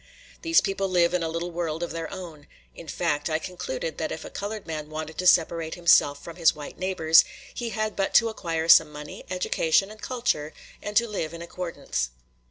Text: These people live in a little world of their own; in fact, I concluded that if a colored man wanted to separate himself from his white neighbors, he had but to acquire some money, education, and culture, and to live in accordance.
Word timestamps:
These 0.41 0.61
people 0.61 0.89
live 0.89 1.13
in 1.13 1.21
a 1.21 1.29
little 1.29 1.51
world 1.51 1.83
of 1.83 1.91
their 1.91 2.11
own; 2.11 2.47
in 2.73 2.87
fact, 2.87 3.29
I 3.29 3.37
concluded 3.37 3.99
that 3.99 4.11
if 4.11 4.25
a 4.25 4.31
colored 4.31 4.65
man 4.65 4.89
wanted 4.89 5.19
to 5.19 5.27
separate 5.27 5.75
himself 5.75 6.23
from 6.23 6.37
his 6.37 6.55
white 6.55 6.79
neighbors, 6.79 7.23
he 7.53 7.69
had 7.69 7.95
but 7.95 8.15
to 8.15 8.27
acquire 8.27 8.67
some 8.67 8.91
money, 8.91 9.23
education, 9.29 9.91
and 9.91 10.01
culture, 10.01 10.53
and 10.81 10.97
to 10.97 11.07
live 11.07 11.35
in 11.35 11.43
accordance. 11.43 12.09